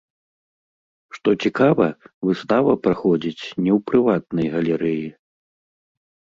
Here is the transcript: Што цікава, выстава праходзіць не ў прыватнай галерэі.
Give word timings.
Што 1.17 1.29
цікава, 1.47 1.87
выстава 2.31 2.73
праходзіць 2.87 3.37
не 3.37 3.47
ў 3.47 3.79
прыватнай 3.93 4.47
галерэі. 4.59 5.07